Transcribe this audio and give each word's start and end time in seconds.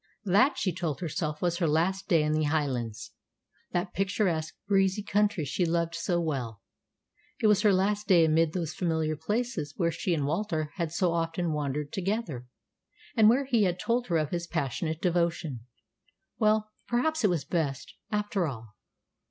That, 0.25 0.57
she 0.57 0.73
told 0.73 0.99
herself, 0.99 1.43
was 1.43 1.59
her 1.59 1.67
last 1.67 2.07
day 2.07 2.23
in 2.23 2.31
the 2.33 2.45
Highlands, 2.45 3.11
that 3.71 3.93
picturesque, 3.93 4.55
breezy 4.67 5.03
country 5.03 5.45
she 5.45 5.63
loved 5.63 5.93
so 5.93 6.19
well. 6.19 6.63
It 7.39 7.45
was 7.45 7.61
her 7.61 7.71
last 7.71 8.07
day 8.07 8.25
amid 8.25 8.53
those 8.53 8.73
familiar 8.73 9.15
places 9.15 9.75
where 9.77 9.91
she 9.91 10.15
and 10.15 10.25
Walter 10.25 10.71
had 10.73 10.91
so 10.91 11.13
often 11.13 11.51
wandered 11.53 11.93
together, 11.93 12.47
and 13.15 13.29
where 13.29 13.45
he 13.45 13.61
had 13.61 13.77
told 13.79 14.07
her 14.07 14.17
of 14.17 14.31
his 14.31 14.47
passionate 14.47 15.03
devotion. 15.03 15.67
Well, 16.39 16.71
perhaps 16.87 17.23
it 17.23 17.29
was 17.29 17.45
best, 17.45 17.93
after 18.09 18.47
all. 18.47 18.73